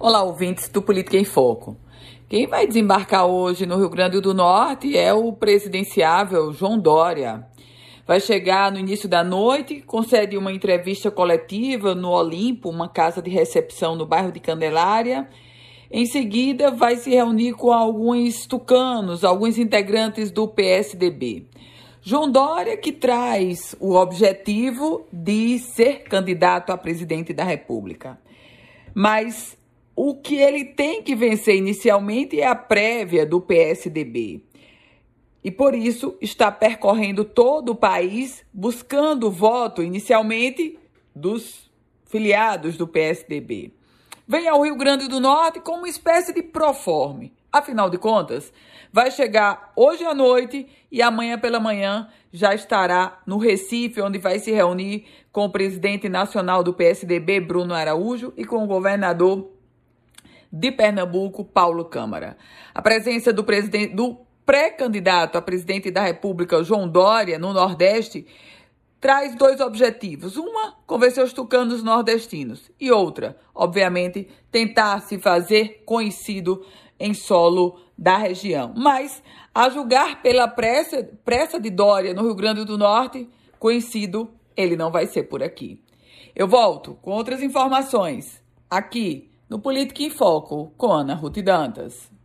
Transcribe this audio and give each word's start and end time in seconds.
Olá, 0.00 0.22
ouvintes 0.22 0.68
do 0.68 0.80
Política 0.80 1.16
em 1.16 1.24
Foco. 1.24 1.76
Quem 2.28 2.46
vai 2.46 2.68
desembarcar 2.68 3.26
hoje 3.26 3.66
no 3.66 3.76
Rio 3.76 3.90
Grande 3.90 4.20
do 4.20 4.32
Norte 4.32 4.96
é 4.96 5.12
o 5.12 5.32
presidenciável 5.32 6.52
João 6.52 6.78
Dória. 6.78 7.44
Vai 8.06 8.20
chegar 8.20 8.70
no 8.70 8.78
início 8.78 9.08
da 9.08 9.24
noite, 9.24 9.80
concede 9.80 10.38
uma 10.38 10.52
entrevista 10.52 11.10
coletiva 11.10 11.96
no 11.96 12.10
Olimpo, 12.10 12.70
uma 12.70 12.88
casa 12.88 13.20
de 13.20 13.28
recepção 13.28 13.96
no 13.96 14.06
bairro 14.06 14.30
de 14.30 14.38
Candelária. 14.38 15.28
Em 15.90 16.06
seguida, 16.06 16.70
vai 16.70 16.94
se 16.94 17.10
reunir 17.10 17.54
com 17.54 17.72
alguns 17.72 18.46
tucanos, 18.46 19.24
alguns 19.24 19.58
integrantes 19.58 20.30
do 20.30 20.46
PSDB. 20.46 21.48
João 22.00 22.30
Dória 22.30 22.76
que 22.76 22.92
traz 22.92 23.74
o 23.80 23.96
objetivo 23.96 25.08
de 25.12 25.58
ser 25.58 26.04
candidato 26.04 26.70
a 26.70 26.78
presidente 26.78 27.32
da 27.32 27.42
República. 27.42 28.16
Mas 28.94 29.58
o 30.00 30.14
que 30.14 30.36
ele 30.36 30.64
tem 30.64 31.02
que 31.02 31.16
vencer 31.16 31.56
inicialmente 31.56 32.40
é 32.40 32.46
a 32.46 32.54
prévia 32.54 33.26
do 33.26 33.40
PSDB. 33.40 34.44
E 35.42 35.50
por 35.50 35.74
isso 35.74 36.16
está 36.20 36.52
percorrendo 36.52 37.24
todo 37.24 37.70
o 37.70 37.74
país 37.74 38.46
buscando 38.54 39.28
voto 39.28 39.82
inicialmente 39.82 40.78
dos 41.12 41.68
filiados 42.06 42.76
do 42.76 42.86
PSDB. 42.86 43.72
Vem 44.24 44.46
ao 44.46 44.62
Rio 44.62 44.76
Grande 44.76 45.08
do 45.08 45.18
Norte 45.18 45.58
como 45.58 45.78
uma 45.78 45.88
espécie 45.88 46.32
de 46.32 46.44
proforme. 46.44 47.32
Afinal 47.50 47.90
de 47.90 47.98
contas, 47.98 48.52
vai 48.92 49.10
chegar 49.10 49.72
hoje 49.74 50.04
à 50.04 50.14
noite 50.14 50.68
e 50.92 51.02
amanhã 51.02 51.36
pela 51.36 51.58
manhã 51.58 52.08
já 52.32 52.54
estará 52.54 53.20
no 53.26 53.36
Recife, 53.36 54.00
onde 54.00 54.18
vai 54.18 54.38
se 54.38 54.52
reunir 54.52 55.06
com 55.32 55.46
o 55.46 55.50
presidente 55.50 56.08
nacional 56.08 56.62
do 56.62 56.72
PSDB, 56.72 57.40
Bruno 57.40 57.74
Araújo, 57.74 58.32
e 58.36 58.44
com 58.44 58.62
o 58.62 58.66
governador 58.68 59.57
de 60.52 60.72
Pernambuco, 60.72 61.44
Paulo 61.44 61.84
Câmara. 61.84 62.36
A 62.74 62.82
presença 62.82 63.32
do 63.32 63.44
presidente 63.44 63.94
do 63.94 64.18
pré-candidato 64.44 65.36
a 65.36 65.42
presidente 65.42 65.90
da 65.90 66.02
República, 66.02 66.64
João 66.64 66.88
Dória, 66.88 67.38
no 67.38 67.52
Nordeste, 67.52 68.26
traz 68.98 69.34
dois 69.34 69.60
objetivos. 69.60 70.38
Uma, 70.38 70.74
convencer 70.86 71.22
os 71.22 71.34
tucanos 71.34 71.82
nordestinos. 71.82 72.70
E 72.80 72.90
outra, 72.90 73.36
obviamente, 73.54 74.26
tentar 74.50 75.00
se 75.02 75.18
fazer 75.18 75.82
conhecido 75.84 76.64
em 76.98 77.12
solo 77.12 77.78
da 77.96 78.16
região. 78.16 78.72
Mas, 78.74 79.22
a 79.54 79.68
julgar 79.68 80.22
pela 80.22 80.48
pressa, 80.48 81.06
pressa 81.24 81.60
de 81.60 81.68
Dória 81.68 82.14
no 82.14 82.22
Rio 82.22 82.34
Grande 82.34 82.64
do 82.64 82.78
Norte, 82.78 83.28
conhecido 83.58 84.30
ele 84.56 84.76
não 84.76 84.90
vai 84.90 85.06
ser 85.06 85.24
por 85.24 85.42
aqui. 85.42 85.80
Eu 86.34 86.48
volto 86.48 86.94
com 87.02 87.12
outras 87.12 87.42
informações 87.42 88.42
aqui 88.70 89.27
no 89.48 89.58
Política 89.58 90.02
em 90.02 90.10
Foco 90.10 90.72
com 90.76 90.92
Ana 90.92 91.14
Ruth 91.14 91.38
Dantas. 91.42 92.17